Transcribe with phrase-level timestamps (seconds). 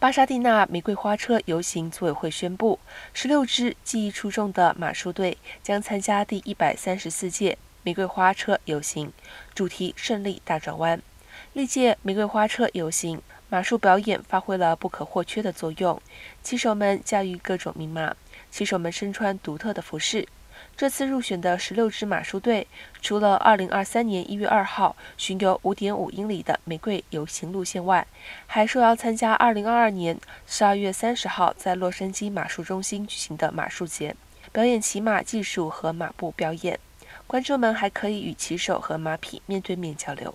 [0.00, 2.78] 巴沙蒂纳玫瑰花车游行组委会宣布，
[3.12, 9.12] 十六支技艺出众的马术队将参加第一百三十四届玫瑰花车游行，
[9.54, 11.02] 主题“胜利大转弯”。
[11.52, 16.00] 历届玫瑰花车游行马术表演发挥了不可或缺的作用，
[16.42, 18.16] 骑手们驾驭各种名马，
[18.50, 20.26] 骑手们身穿独特的服饰。
[20.76, 22.66] 这次入选的十六支马术队，
[23.02, 28.06] 除了2023年1月2号巡游5.5英里的玫瑰游行路线外，
[28.46, 34.16] 还受邀参加2022年12月30号在洛杉矶马术中心举行的马术节，
[34.52, 36.78] 表演骑马技术和马步表演。
[37.26, 40.34] 观众们还可以与骑手和马匹面对面交流。